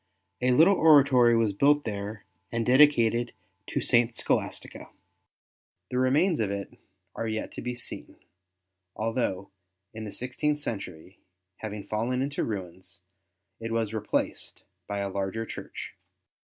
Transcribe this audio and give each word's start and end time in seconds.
A 0.41 0.49
little 0.51 0.73
oratory 0.77 1.37
was 1.37 1.53
built 1.53 1.83
there 1.83 2.25
and 2.51 2.65
dedicated 2.65 3.33
to 3.67 3.81
St. 3.81 4.15
Scholastica. 4.15 4.89
The 5.91 5.99
remains 5.99 6.39
of 6.39 6.49
it 6.49 6.75
are 7.15 7.27
yet 7.27 7.51
to 7.51 7.61
be 7.61 7.75
seen, 7.75 8.15
although 8.95 9.51
in 9.93 10.05
the 10.05 10.11
sixteenth 10.11 10.57
century, 10.57 11.19
having 11.57 11.83
fallen 11.83 12.23
into 12.23 12.43
ruins, 12.43 13.01
it 13.59 13.71
was 13.71 13.93
replaced 13.93 14.63
by 14.87 15.01
a 15.01 15.07
larger 15.09 15.45
church. 15.45 15.93